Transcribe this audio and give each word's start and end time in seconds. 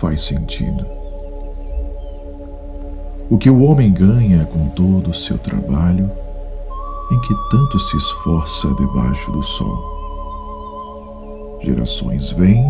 faz 0.00 0.22
sentido. 0.22 0.86
O 3.30 3.36
que 3.36 3.50
o 3.50 3.62
homem 3.62 3.92
ganha 3.92 4.46
com 4.46 4.68
todo 4.70 5.10
o 5.10 5.14
seu 5.14 5.36
trabalho, 5.38 6.10
em 7.10 7.20
que 7.20 7.34
tanto 7.50 7.78
se 7.78 7.96
esforça 7.96 8.68
debaixo 8.74 9.30
do 9.32 9.42
sol. 9.42 9.98
Gerações 11.62 12.30
vêm 12.30 12.64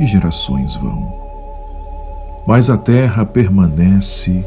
e 0.00 0.06
gerações 0.06 0.74
vão, 0.76 1.12
mas 2.46 2.70
a 2.70 2.76
terra 2.76 3.24
permanece 3.24 4.44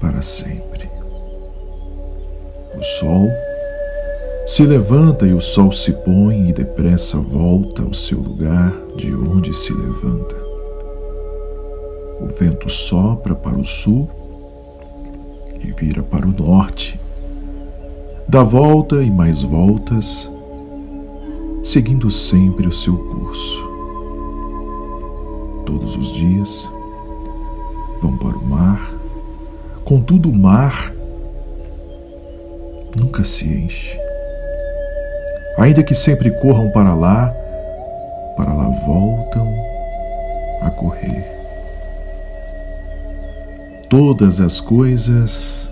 para 0.00 0.22
sempre. 0.22 0.88
O 2.76 2.82
sol 2.82 3.28
se 4.48 4.64
levanta 4.64 5.26
e 5.26 5.34
o 5.34 5.42
sol 5.42 5.70
se 5.70 5.92
põe 5.92 6.48
e 6.48 6.52
depressa 6.54 7.18
volta 7.18 7.82
ao 7.82 7.92
seu 7.92 8.18
lugar 8.18 8.74
de 8.96 9.14
onde 9.14 9.52
se 9.52 9.74
levanta. 9.74 10.34
O 12.18 12.26
vento 12.28 12.66
sopra 12.70 13.34
para 13.34 13.58
o 13.58 13.66
sul 13.66 14.08
e 15.62 15.70
vira 15.72 16.02
para 16.02 16.26
o 16.26 16.32
norte. 16.32 16.98
Dá 18.26 18.42
volta 18.42 19.02
e 19.02 19.10
mais 19.10 19.42
voltas, 19.42 20.30
seguindo 21.62 22.10
sempre 22.10 22.66
o 22.66 22.72
seu 22.72 22.96
curso. 22.96 23.68
Todos 25.66 25.94
os 25.94 26.14
dias 26.14 26.66
vão 28.00 28.16
para 28.16 28.38
o 28.38 28.48
mar, 28.48 28.94
contudo, 29.84 30.30
o 30.30 30.34
mar 30.34 30.94
nunca 32.96 33.22
se 33.24 33.46
enche 33.46 34.07
ainda 35.58 35.82
que 35.82 35.94
sempre 35.94 36.30
corram 36.30 36.70
para 36.70 36.94
lá, 36.94 37.28
para 38.36 38.54
lá 38.54 38.68
voltam 38.86 39.52
a 40.62 40.70
correr. 40.70 41.26
Todas 43.90 44.40
as 44.40 44.60
coisas 44.60 45.68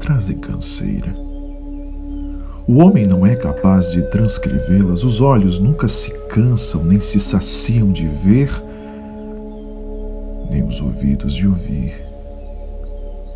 trazem 0.00 0.38
canseira. 0.38 1.12
O 2.68 2.78
homem 2.78 3.06
não 3.06 3.24
é 3.24 3.36
capaz 3.36 3.90
de 3.92 4.02
transcrevê-las, 4.10 5.04
os 5.04 5.20
olhos 5.20 5.58
nunca 5.58 5.86
se 5.86 6.10
cansam 6.28 6.82
nem 6.82 6.98
se 6.98 7.20
saciam 7.20 7.92
de 7.92 8.08
ver, 8.08 8.50
nem 10.50 10.66
os 10.66 10.80
ouvidos 10.80 11.34
de 11.34 11.46
ouvir. 11.46 11.94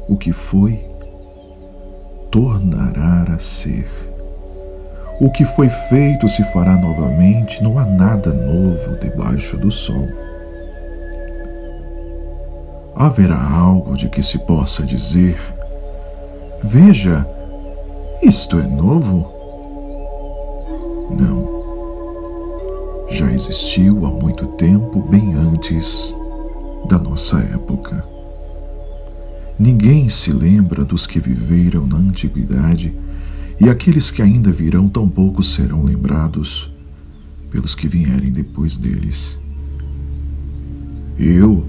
O 0.08 0.16
que 0.16 0.32
foi, 0.32 0.80
tornará 2.30 3.34
a 3.34 3.38
ser. 3.38 4.09
O 5.20 5.28
que 5.30 5.44
foi 5.44 5.68
feito 5.68 6.26
se 6.30 6.42
fará 6.44 6.78
novamente, 6.78 7.62
não 7.62 7.78
há 7.78 7.84
nada 7.84 8.32
novo 8.32 8.98
debaixo 8.98 9.58
do 9.58 9.70
sol. 9.70 10.08
Haverá 12.96 13.38
algo 13.38 13.94
de 13.98 14.08
que 14.08 14.22
se 14.22 14.38
possa 14.38 14.82
dizer: 14.82 15.38
Veja, 16.62 17.26
isto 18.22 18.58
é 18.58 18.66
novo? 18.66 19.30
Não. 21.10 21.50
Já 23.10 23.30
existiu 23.30 24.06
há 24.06 24.10
muito 24.10 24.46
tempo, 24.52 25.02
bem 25.02 25.34
antes 25.34 26.14
da 26.88 26.98
nossa 26.98 27.40
época. 27.40 28.02
Ninguém 29.58 30.08
se 30.08 30.32
lembra 30.32 30.82
dos 30.82 31.06
que 31.06 31.20
viveram 31.20 31.86
na 31.86 31.98
antiguidade 31.98 32.96
e 33.60 33.68
aqueles 33.68 34.10
que 34.10 34.22
ainda 34.22 34.50
virão 34.50 34.88
tampouco 34.88 35.42
serão 35.42 35.84
lembrados 35.84 36.70
pelos 37.50 37.74
que 37.74 37.86
vierem 37.86 38.32
depois 38.32 38.74
deles. 38.76 39.38
Eu, 41.18 41.66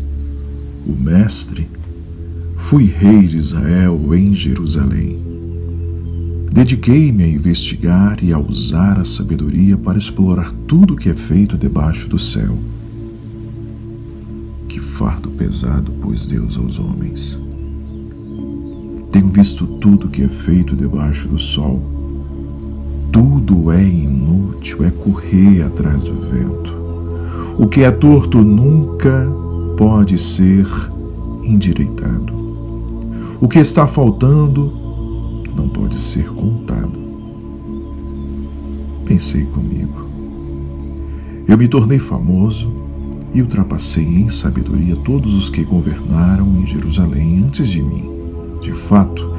o 0.88 0.94
Mestre, 0.94 1.68
fui 2.56 2.86
rei 2.86 3.28
de 3.28 3.36
Israel 3.36 4.16
em 4.16 4.34
Jerusalém. 4.34 5.22
Dediquei-me 6.54 7.24
a 7.24 7.28
investigar 7.28 8.24
e 8.24 8.32
a 8.32 8.40
usar 8.40 8.98
a 8.98 9.06
sabedoria 9.06 9.78
para 9.78 9.98
explorar 9.98 10.54
tudo 10.68 10.94
o 10.94 10.98
que 10.98 11.10
é 11.10 11.14
feito 11.14 11.58
debaixo 11.58 12.08
do 12.08 12.20
céu. 12.20 12.58
Que 14.70 14.80
fardo 14.80 15.30
pesado 15.32 15.92
pôs 15.94 16.26
Deus 16.26 16.58
aos 16.58 16.80
homens. 16.80 17.38
Tenho 19.12 19.28
visto 19.28 19.68
tudo 19.68 20.08
que 20.08 20.24
é 20.24 20.30
feito 20.30 20.74
debaixo 20.74 21.28
do 21.28 21.38
sol. 21.38 21.82
Tudo 23.12 23.70
é 23.70 23.84
inútil, 23.84 24.86
é 24.86 24.90
correr 24.90 25.64
atrás 25.64 26.06
do 26.06 26.14
vento. 26.14 26.74
O 27.60 27.68
que 27.68 27.82
é 27.84 27.92
torto 27.92 28.42
nunca 28.42 29.30
pode 29.78 30.18
ser 30.18 30.66
endireitado. 31.44 32.34
O 33.42 33.50
que 33.50 33.60
está 33.60 33.86
faltando 33.86 34.72
não 35.58 35.68
pode 35.68 36.00
ser 36.00 36.30
contado. 36.30 36.98
Pensei 39.04 39.44
comigo. 39.44 40.08
Eu 41.46 41.58
me 41.58 41.68
tornei 41.68 42.00
famoso 42.00 42.72
e 43.34 43.42
ultrapassei 43.42 44.06
em 44.06 44.30
sabedoria 44.30 44.96
todos 44.96 45.34
os 45.34 45.50
que 45.50 45.66
governaram 45.66 46.48
em 46.62 46.66
Jerusalém 46.66 47.44
antes 47.46 47.68
de 47.68 47.84
mim. 47.84 48.21
De 48.62 48.74
fato, 48.74 49.34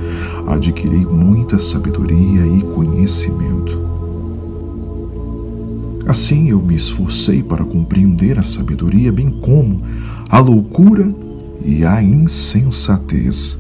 adquiri 0.49 1.07
muita 1.07 1.57
sabedoria 1.57 2.45
e 2.45 2.61
conhecimento. 2.75 3.81
Assim 6.09 6.51
eu 6.51 6.61
me 6.61 6.75
esforcei 6.75 7.43
para 7.43 7.65
compreender 7.65 8.39
a 8.39 8.43
sabedoria, 8.43 9.13
bem 9.13 9.31
como 9.31 9.83
a 10.29 10.41
loucura 10.41 11.15
e 11.65 11.85
a 11.85 12.03
insensatez. 12.03 13.57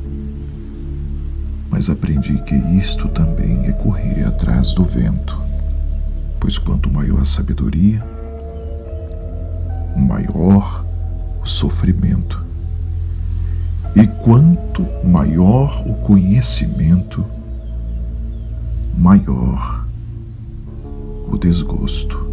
Mas 1.71 1.89
aprendi 1.89 2.43
que 2.43 2.57
isto 2.77 3.09
também 3.09 3.65
é 3.67 3.73
correr 3.73 4.25
atrás 4.25 4.75
do 4.75 4.85
vento, 4.85 5.41
pois 6.41 6.59
quanto 6.59 6.93
maior 6.93 7.21
a 7.21 7.25
sabedoria, 7.25 8.05
maior 9.97 10.85
o 11.41 11.47
sofrimento. 11.47 12.52
E 13.95 14.07
quanto 14.07 14.87
maior 15.05 15.87
o 15.87 15.95
conhecimento, 15.97 17.25
maior 18.97 19.87
o 21.31 21.37
desgosto. 21.37 22.32